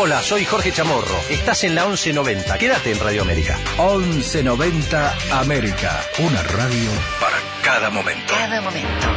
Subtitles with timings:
[0.00, 1.16] Hola, soy Jorge Chamorro.
[1.28, 2.56] Estás en la 1190.
[2.56, 3.56] Quédate en Radio América.
[3.78, 6.00] 1190 América.
[6.20, 6.90] Una radio
[7.20, 8.32] para cada momento.
[8.32, 9.08] Cada momento.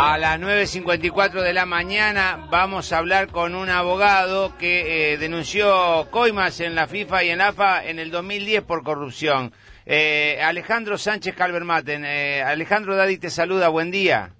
[0.00, 6.08] A las 9.54 de la mañana vamos a hablar con un abogado que eh, denunció
[6.10, 9.52] coimas en la FIFA y en AFA en el 2010 por corrupción.
[9.84, 12.06] Eh, Alejandro Sánchez Calvermaten.
[12.06, 14.30] Eh, Alejandro Daddy te saluda, buen día.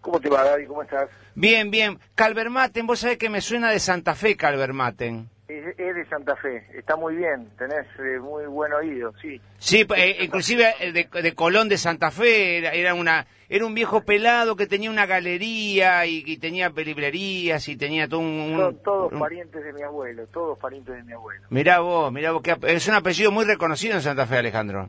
[0.00, 0.66] ¿Cómo te va, Daddy?
[0.66, 1.08] ¿Cómo estás?
[1.34, 1.98] Bien, bien.
[2.14, 5.28] Calvermaten, vos sabés que me suena de Santa Fe, Calvermaten.
[5.48, 9.40] Es, es de Santa Fe, está muy bien, tenés eh, muy buen oído, sí.
[9.58, 13.74] Sí, eh, inclusive eh, de, de Colón de Santa Fe era, era una era un
[13.74, 18.54] viejo pelado que tenía una galería y, y tenía librerías y tenía todo un...
[18.56, 21.42] Son todos un- parientes de mi abuelo, todos parientes de mi abuelo.
[21.50, 24.88] Mirá vos, mirá vos, que es un apellido muy reconocido en Santa Fe, Alejandro.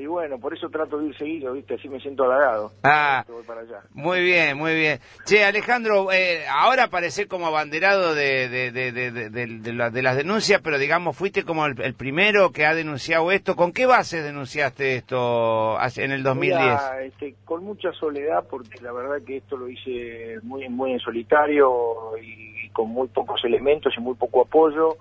[0.00, 1.74] Y bueno, por eso trato de ir seguido, ¿viste?
[1.74, 2.72] Así me siento halagado.
[2.82, 3.82] Ah, Voy para allá.
[3.92, 4.98] muy bien, muy bien.
[5.24, 10.78] Che, Alejandro, eh, ahora aparecer como abanderado de, de, de, la- de las denuncias, pero
[10.78, 13.56] digamos, fuiste como el, el primero que ha denunciado esto.
[13.56, 16.58] ¿Con qué bases denunciaste esto en el 2010?
[16.60, 21.00] Mira, este, con mucha soledad, porque la verdad que esto lo hice muy, muy en
[21.00, 24.96] solitario y con muy pocos elementos y muy poco apoyo,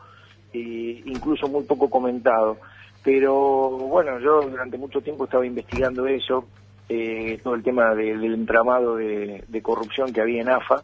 [0.51, 2.57] e incluso muy poco comentado.
[3.03, 6.45] Pero bueno, yo durante mucho tiempo estaba investigando eso,
[6.89, 10.83] eh, todo el tema de- del entramado de, de corrupción que había en AFA.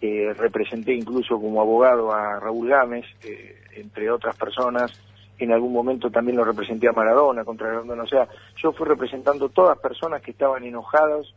[0.00, 4.90] Eh, representé incluso como abogado a Raúl Gámez, eh, entre otras personas.
[5.38, 8.02] En algún momento también lo representé a Maradona, contra Maradona.
[8.02, 11.32] O sea, yo fui representando todas personas que estaban enojadas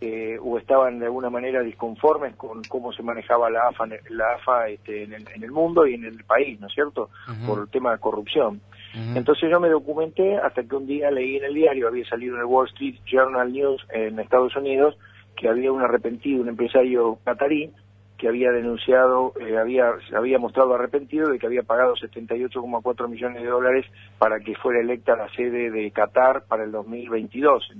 [0.00, 4.68] eh, o estaban de alguna manera disconformes con cómo se manejaba la AFA, la AFA
[4.68, 7.10] este, en, el, en el mundo y en el país, ¿no es cierto?
[7.46, 8.60] Por el tema de corrupción.
[8.94, 12.40] Entonces yo me documenté hasta que un día leí en el diario, había salido en
[12.40, 14.96] el Wall Street Journal News en Estados Unidos,
[15.36, 17.70] que había un arrepentido, un empresario catarí,
[18.18, 23.48] que había denunciado, eh, había, había mostrado arrepentido de que había pagado 78,4 millones de
[23.48, 23.86] dólares
[24.18, 27.70] para que fuera electa la sede de Qatar para el 2022.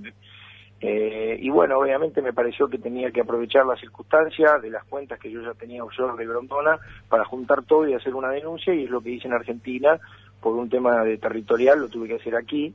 [0.81, 5.19] Eh, y bueno, obviamente me pareció que tenía que aprovechar la circunstancia de las cuentas
[5.19, 8.85] que yo ya tenía offshore de Grondona para juntar todo y hacer una denuncia, y
[8.85, 9.99] es lo que hice en Argentina
[10.41, 12.75] por un tema de territorial, lo tuve que hacer aquí.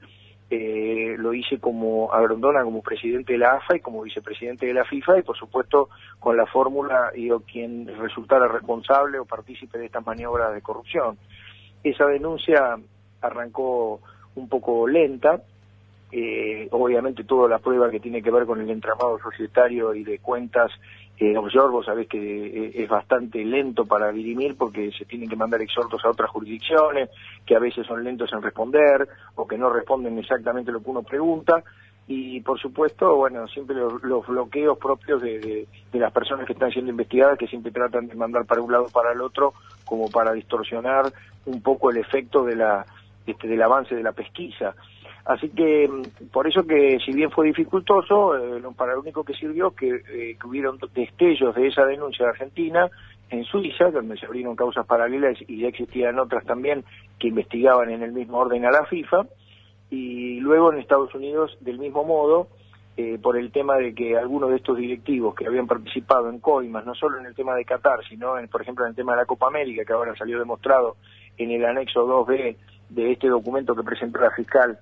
[0.50, 4.74] Eh, lo hice como a Grondona como presidente de la AFA y como vicepresidente de
[4.74, 9.80] la FIFA y por supuesto con la fórmula y o quien resultara responsable o partícipe
[9.80, 11.18] de estas maniobras de corrupción.
[11.84, 12.78] Esa denuncia
[13.22, 14.02] arrancó
[14.36, 15.42] un poco lenta,
[16.16, 20.20] eh, obviamente toda la prueba que tiene que ver con el entramado societario y de
[20.20, 20.72] cuentas
[21.18, 25.36] eh, offshore, vos sabés que eh, es bastante lento para dirimir porque se tienen que
[25.36, 27.10] mandar exhortos a otras jurisdicciones,
[27.48, 31.02] que a veces son lentos en responder o que no responden exactamente lo que uno
[31.02, 31.64] pregunta.
[32.08, 37.40] Y por supuesto, bueno, siempre los, bloqueos propios de, las personas que están siendo investigadas,
[37.40, 41.12] que siempre tratan de mandar para un lado para el otro, como para distorsionar
[41.48, 42.86] un poco el efecto de la,
[43.26, 44.76] este, del avance de la pesquisa.
[45.26, 49.34] Así que mm, por eso que si bien fue dificultoso, eh, para lo único que
[49.34, 52.90] sirvió que, eh, que hubieron destellos de esa denuncia de Argentina
[53.30, 56.84] en Suiza, donde se abrieron causas paralelas y ya existían otras también
[57.18, 59.26] que investigaban en el mismo orden a la FIFA,
[59.90, 62.48] y luego en Estados Unidos del mismo modo,
[62.96, 66.86] eh, por el tema de que algunos de estos directivos que habían participado en coimas,
[66.86, 69.20] no solo en el tema de Qatar, sino en, por ejemplo en el tema de
[69.20, 70.98] la Copa América, que ahora salió demostrado
[71.38, 72.56] en el anexo 2B
[72.90, 74.78] de este documento que presentó la fiscal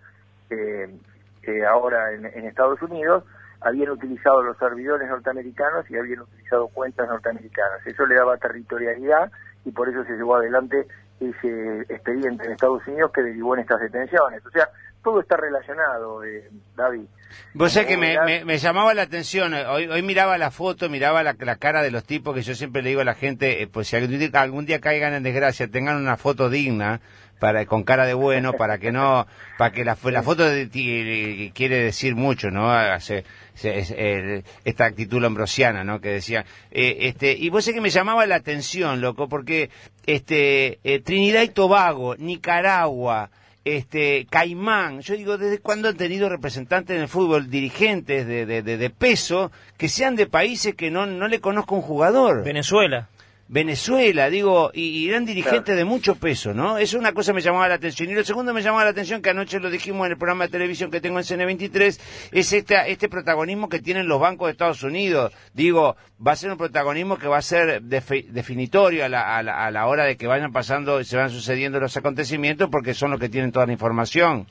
[0.51, 3.23] eh, ahora en, en Estados Unidos,
[3.61, 7.85] habían utilizado los servidores norteamericanos y habían utilizado cuentas norteamericanas.
[7.85, 9.31] Eso le daba territorialidad
[9.65, 10.87] y por eso se llevó adelante
[11.19, 14.43] ese expediente en Estados Unidos que derivó en estas detenciones.
[14.45, 14.67] O sea,
[15.03, 17.05] todo está relacionado, eh, David.
[17.53, 20.89] Vos sabés que me, me, me llamaba la atención, eh, hoy, hoy miraba la foto,
[20.89, 23.61] miraba la, la cara de los tipos que yo siempre le digo a la gente,
[23.61, 26.99] eh, pues si algún día, algún día caigan en desgracia, tengan una foto digna,
[27.39, 29.25] para con cara de bueno, para que no,
[29.57, 32.71] para que la, fo- la foto de ti eh, quiere decir mucho, ¿no?
[32.71, 33.23] Hace-
[33.55, 35.99] se- es, eh, esta actitud lombrosiana, ¿no?
[36.01, 39.71] Que decía, eh, este, y vos sé que me llamaba la atención, loco, porque
[40.05, 43.31] este, eh, Trinidad y Tobago, Nicaragua,
[43.63, 48.89] este Caimán, yo digo, ¿desde cuándo han tenido representantes en el fútbol, dirigentes de, de,
[48.89, 52.43] peso, que sean de países que no, no le conozco un jugador?
[52.43, 53.09] Venezuela.
[53.53, 56.77] Venezuela, digo, y, y eran dirigentes de mucho peso, ¿no?
[56.77, 58.09] Eso una cosa me llamaba la atención.
[58.09, 60.51] Y lo segundo me llamaba la atención, que anoche lo dijimos en el programa de
[60.51, 64.83] televisión que tengo en CN23, es esta, este protagonismo que tienen los bancos de Estados
[64.83, 65.33] Unidos.
[65.53, 69.43] Digo, va a ser un protagonismo que va a ser defi- definitorio a la, a,
[69.43, 72.93] la, a la hora de que vayan pasando y se van sucediendo los acontecimientos, porque
[72.93, 74.47] son los que tienen toda la información.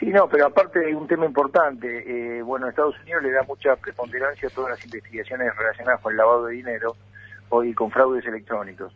[0.00, 1.86] Sí, no, pero aparte hay un tema importante.
[2.38, 6.16] Eh, bueno, Estados Unidos le da mucha preponderancia a todas las investigaciones relacionadas con el
[6.16, 6.96] lavado de dinero,
[7.50, 8.92] hoy con fraudes electrónicos.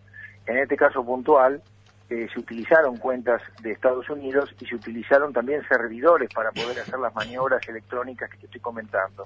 [0.46, 1.62] En este caso puntual,
[2.10, 6.98] eh, se utilizaron cuentas de Estados Unidos y se utilizaron también servidores para poder hacer
[6.98, 9.24] las maniobras electrónicas que te estoy comentando.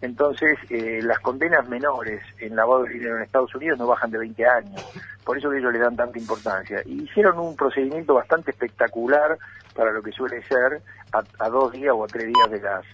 [0.00, 4.18] Entonces, eh, las condenas menores en lavado de dinero en Estados Unidos no bajan de
[4.18, 4.84] 20 años.
[5.24, 6.82] Por eso ellos le dan tanta importancia.
[6.84, 9.38] Y hicieron un procedimiento bastante espectacular
[9.74, 10.82] para lo que suele ser
[11.12, 12.84] a, dos días o a tres días de las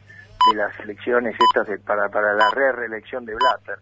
[0.51, 3.79] de las elecciones estas para, para la re-reelección de Blatter.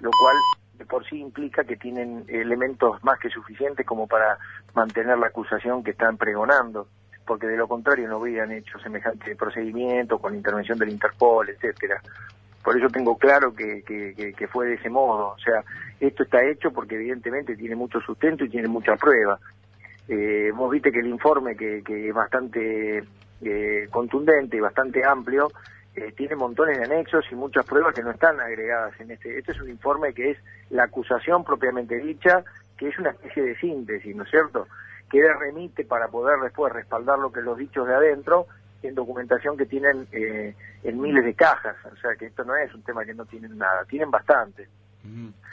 [0.00, 0.36] Lo cual
[0.78, 4.38] de por sí implica que tienen elementos más que suficientes como para
[4.74, 6.88] mantener la acusación que están pregonando
[7.26, 12.00] porque de lo contrario no hubieran hecho semejante procedimiento con intervención del Interpol, etcétera.
[12.62, 15.34] Por eso tengo claro que, que, fue de ese modo.
[15.34, 15.62] O sea,
[16.00, 19.38] esto está hecho porque evidentemente tiene mucho sustento y tiene mucha prueba.
[20.08, 23.04] Eh, vos viste que el informe, que, que es bastante
[23.42, 25.50] eh, contundente y bastante amplio,
[26.16, 29.38] tiene montones de anexos y muchas pruebas que no están agregadas en este.
[29.38, 30.38] Este es un informe que es
[30.70, 32.44] la acusación propiamente dicha,
[32.76, 34.68] que es una especie de síntesis, ¿no es cierto?
[35.10, 38.46] Que remite para poder después respaldar lo que los dichos de adentro
[38.82, 41.76] en documentación que tienen eh, en miles de cajas.
[41.86, 44.68] O sea que esto no es un tema que no tienen nada, tienen bastante.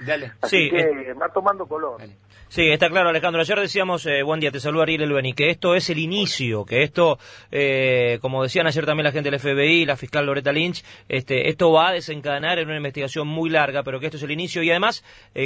[0.06, 0.34] Dale.
[0.42, 2.02] Así que eh, va tomando color.
[2.50, 3.42] Sí, está claro, Alejandro.
[3.42, 6.84] Ayer decíamos, eh, buen día, te saluda Ariel Elbeni, que esto es el inicio, que
[6.84, 7.18] esto,
[7.52, 11.72] eh, como decían ayer también la gente del FBI, la fiscal Loretta Lynch, este, esto
[11.72, 14.70] va a desencadenar en una investigación muy larga, pero que esto es el inicio y
[14.70, 15.04] además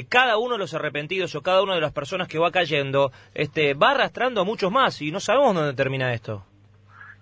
[0.10, 3.74] cada uno de los arrepentidos o cada una de las personas que va cayendo, este,
[3.74, 6.44] va arrastrando a muchos más y no sabemos dónde termina esto.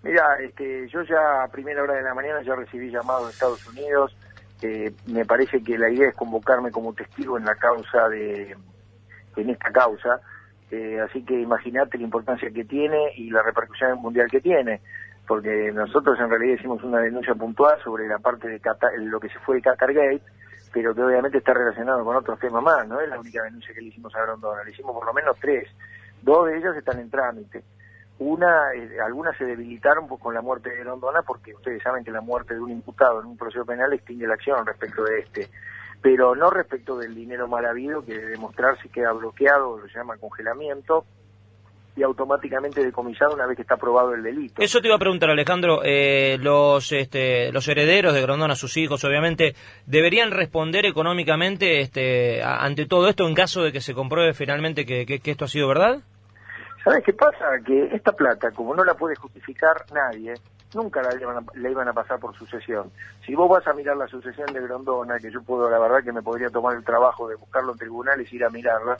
[0.06, 3.68] Mira, este, yo ya a primera hora de la mañana ya recibí llamado de Estados
[3.68, 4.16] Unidos.
[4.62, 8.56] Eh, me parece que la idea es convocarme como testigo en la causa de,
[9.36, 10.22] en esta causa.
[10.72, 14.82] Eh, así que imagínate la importancia que tiene y la repercusión mundial que tiene,
[15.28, 18.60] porque nosotros en realidad hicimos una denuncia puntual sobre la parte de
[19.00, 20.24] lo que se fue de Qatar Gate,
[20.74, 23.82] pero que obviamente está relacionado con otros temas más, no es la única denuncia que
[23.82, 25.70] le hicimos a Grondona, le hicimos por lo menos tres,
[26.22, 27.64] dos de ellas están en trámite.
[28.18, 32.12] Una, eh, algunas se debilitaron pues, con la muerte de Rondona porque ustedes saben que
[32.12, 35.50] la muerte de un imputado en un proceso penal extingue la acción respecto de este,
[36.02, 41.06] pero no respecto del dinero mal habido que de demostrarse queda bloqueado, lo llama congelamiento,
[41.98, 44.62] y automáticamente decomisado una vez que está aprobado el delito.
[44.62, 45.82] Eso te iba a preguntar, Alejandro.
[45.84, 52.86] Eh, los, este, los herederos de Grondona, sus hijos, obviamente, deberían responder económicamente este, ante
[52.86, 56.02] todo esto en caso de que se compruebe finalmente que esto ha sido verdad.
[56.86, 57.46] ¿Sabes qué pasa?
[57.66, 60.36] Que esta plata, como no la puede justificar nadie,
[60.76, 62.92] nunca la iban, a, iban a pasar por sucesión.
[63.26, 66.12] Si vos vas a mirar la sucesión de Grondona, que yo puedo, la verdad que
[66.12, 68.98] me podría tomar el trabajo de buscarlo en tribunales y ir a mirarla,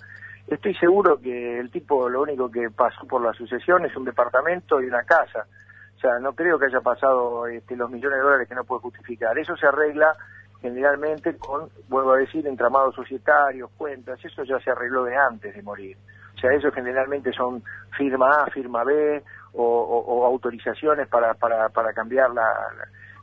[0.48, 4.82] estoy seguro que el tipo lo único que pasó por la sucesión es un departamento
[4.82, 5.46] y una casa.
[5.96, 8.82] O sea, no creo que haya pasado este, los millones de dólares que no puede
[8.82, 9.38] justificar.
[9.38, 10.12] Eso se arregla
[10.60, 15.62] generalmente con, vuelvo a decir, entramados societarios, cuentas, eso ya se arregló de antes de
[15.62, 15.96] morir.
[16.36, 17.64] O sea, eso generalmente son
[17.98, 19.24] firma A, firma B
[19.54, 22.52] o, autorizaciones para, para, para cambiar la,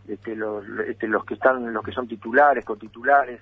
[0.09, 3.41] este, los, este, los que están los que son titulares, cotitulares.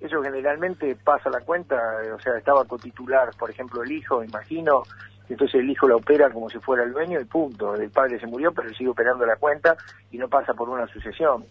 [0.00, 1.76] Eso generalmente pasa la cuenta,
[2.14, 4.84] o sea, estaba cotitular, por ejemplo, el hijo, imagino,
[5.28, 7.74] entonces el hijo la opera como si fuera el dueño y punto.
[7.74, 9.76] El padre se murió, pero sigue operando la cuenta
[10.10, 11.44] y no pasa por una sucesión.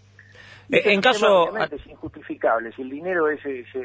[0.71, 1.49] Eh, en caso...
[1.57, 2.71] Es injustificable.
[2.73, 3.41] Si el dinero es,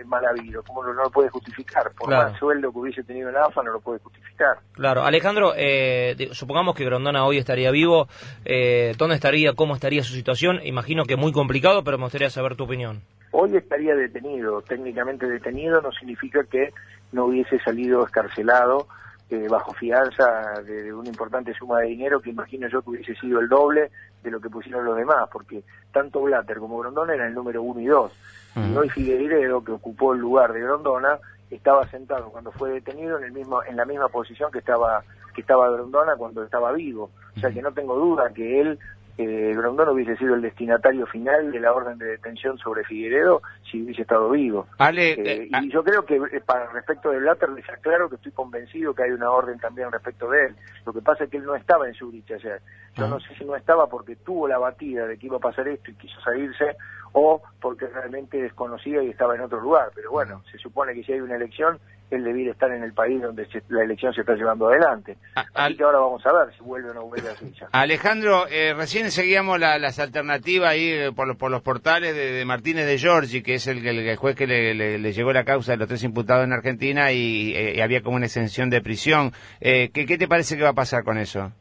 [0.07, 1.91] mal habido, ¿cómo no, lo puede justificar?
[1.93, 4.59] Por más sueldo que hubiese tenido en AFA, no lo puede justificar.
[4.73, 5.05] Claro.
[5.05, 8.09] Alejandro, eh, supongamos que Grondona hoy estaría vivo.
[8.45, 9.55] Eh, ¿Dónde estaría?
[9.55, 10.61] ¿Cómo estaría su situación?
[10.65, 13.01] Imagino que muy complicado, pero me gustaría saber tu opinión.
[13.33, 14.63] Hoy estaría detenido.
[14.63, 16.73] Técnicamente detenido no significa que
[17.13, 18.87] no hubiese salido escarcelado
[19.31, 23.41] eh, bajo fianza de, una importante suma de dinero que imagino yo que hubiese sido
[23.41, 23.91] el doble
[24.23, 25.63] de lo que pusieron los demás, porque
[25.93, 28.13] tanto Blatter como Grondona eran el número uno y dos.
[28.57, 31.19] Y hoy Figueiredo, que ocupó el lugar de Grondona,
[31.51, 35.03] estaba sentado cuando fue detenido en el mismo en la misma posición que estaba
[35.35, 37.11] que estaba Grondona cuando estaba vivo.
[37.37, 38.79] O sea que no tengo duda que él
[39.17, 43.83] eh, Grondona hubiese sido el destinatario final de la orden de detención sobre Figueredo si
[43.83, 44.67] hubiese estado vivo.
[44.81, 48.33] Eh, eh, y yo creo que eh, para respecto de Blatter les aclaro que estoy
[48.33, 50.57] convencido que hay una orden también respecto de él.
[50.85, 52.61] Lo que pasa es que él no estaba en Zurich ayer.
[52.97, 55.67] Yo no sé si no estaba porque tuvo la batida de que iba a pasar
[55.69, 56.77] esto y quiso salirse
[57.13, 59.91] o porque realmente desconocía y estaba en otro lugar.
[59.95, 61.79] Pero bueno, se supone que si hay una elección,
[62.17, 65.17] él debiera estar en el país donde la elección se está llevando adelante.
[65.55, 67.67] Así que ahora vamos a ver si vuelve o no vuelve a Suiza.
[67.73, 72.87] Alejandro, eh, recién seguíamos las alternativas ahí eh, por, los, por los portales de, Martínez
[72.87, 76.03] de Giorgi, que es el, el, juez que le, llegó la causa de los tres
[76.05, 79.33] imputados en Argentina y, eh, había como una exención de prisión.
[79.61, 81.53] ¿qué, ¿Qué te parece que va a pasar con eso?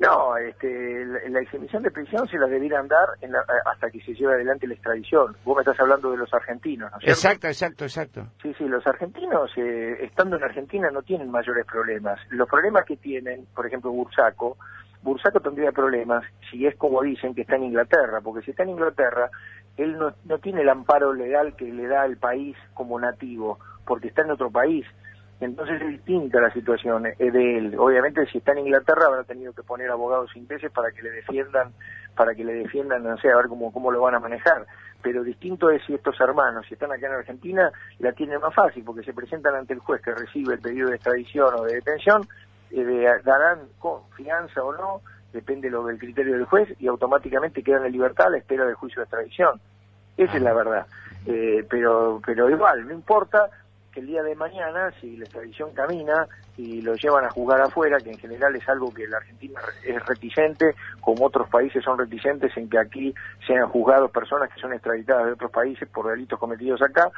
[0.00, 4.00] No, este, la, la exhibición de prisión se la debieran dar en la- hasta que
[4.00, 5.36] se lleve adelante la extradición.
[5.44, 7.08] Vos me estás hablando de los argentinos, ¿no es?
[7.08, 8.26] Exacto, exacto, exacto.
[8.42, 12.18] Sí, sí, los argentinos, eh, estando en Argentina, no tienen mayores problemas.
[12.30, 14.56] Los problemas que tienen, por ejemplo, Bursaco,
[15.02, 18.70] Bursaco tendría problemas si es como dicen que está en Inglaterra, porque si está en
[18.70, 19.30] Inglaterra,
[19.76, 24.08] él no, no tiene el amparo legal que le da el país como nativo, porque
[24.08, 24.86] está en otro país.
[25.40, 27.74] Entonces es distinta la situación eh, de él.
[27.78, 31.72] Obviamente si está en Inglaterra habrá tenido que poner abogados ingleses para que le defiendan,
[32.14, 34.66] para que le defiendan, no sé, a ver cómo, cómo lo van a manejar.
[35.02, 38.84] Pero distinto es si estos hermanos, si están acá en Argentina, la tienen más fácil,
[38.84, 42.28] porque se presentan ante el juez que recibe el pedido de extradición o de detención,
[42.70, 45.00] eh, de- darán confianza o no,
[45.32, 48.74] depende lo del criterio del juez, y automáticamente quedan en libertad a la espera del
[48.74, 49.58] juicio de extradición.
[50.18, 50.86] Esa es la verdad.
[51.24, 53.48] Eh, pero, pero igual, no importa
[53.92, 57.98] que el día de mañana, si la extradición camina y lo llevan a jugar afuera,
[57.98, 62.56] que en general es algo que la Argentina es reticente, como otros países son reticentes
[62.56, 63.14] en que aquí
[63.46, 67.10] sean juzgados personas que son extraditadas de otros países por delitos cometidos acá,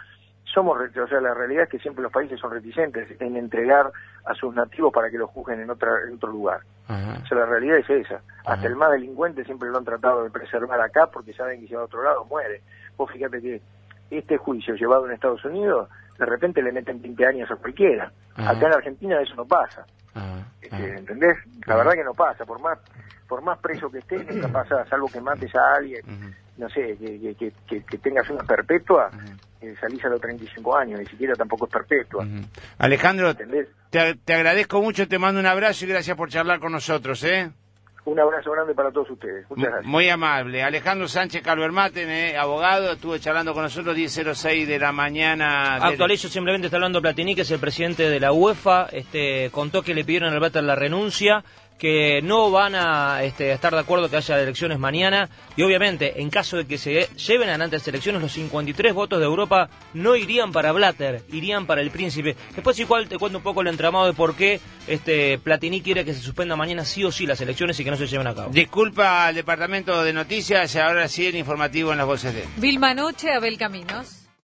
[0.45, 3.91] somos, o sea, la realidad es que siempre los países son reticentes en entregar
[4.25, 6.61] a sus nativos para que los juzguen en, otra, en otro lugar.
[6.89, 7.21] Ajá.
[7.23, 8.21] O sea, la realidad es esa.
[8.45, 11.75] Hasta el más delincuente siempre lo han tratado de preservar acá porque saben que si
[11.75, 12.61] va a otro lado muere.
[12.97, 13.63] Vos fíjate que
[14.11, 15.89] este juicio llevado en Estados Unidos,
[16.19, 18.13] de repente le meten 20 años a cualquiera.
[18.35, 18.51] Ajá.
[18.51, 19.85] Acá en Argentina eso no pasa.
[20.15, 20.47] Ajá.
[20.61, 20.85] Este, Ajá.
[20.99, 21.37] ¿Entendés?
[21.67, 22.45] La verdad que no pasa.
[22.45, 22.79] Por más
[23.29, 26.03] por más preso que estés, nunca pasa, salvo que mates a alguien,
[26.59, 29.09] no sé, que, que, que, que- tengas una perpetua,
[29.63, 32.27] eh, salís a los 35 años, ni siquiera tampoco es perpetua.
[32.77, 33.69] Alejandro, ¿Entendés?
[33.89, 37.51] te, te agradezco mucho, te mando un abrazo y gracias por charlar con nosotros, ¿eh?
[38.05, 39.49] Un abrazo grande para todos ustedes.
[39.49, 39.87] Muchas gracias.
[39.87, 40.63] Muy amable.
[40.65, 45.75] Alejandro Sánchez Calvermaten, eh, abogado, estuvo charlando con nosotros 10.06 de la mañana.
[45.75, 49.83] del- Actualizo simplemente, está hablando Platini, que es el presidente de la UEFA, este, contó
[49.83, 51.45] que le pidieron al Blatter la renuncia,
[51.83, 56.31] que no van a este, estar de acuerdo que haya elecciones mañana, y obviamente, en
[56.31, 60.53] caso de que se lleven adelante las elecciones, los 53 votos de Europa no irían
[60.53, 62.37] para Blatter, irían para el príncipe.
[62.55, 66.15] Después igual te cuento un poco el entramado de por qué este, Platini quiere que
[66.15, 68.51] se suspenda mañana sí o sí las elecciones y que no se lleven a cabo.
[68.53, 72.45] Disculpa al departamento de noticias y ahora sí el informativo en las voces de...
[72.59, 74.22] Vilma Noche, Abel Caminos.